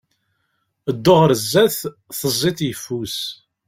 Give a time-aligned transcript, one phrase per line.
[0.95, 1.79] Ddu ɣer sdat,
[2.19, 3.17] tezziḍ yeffus.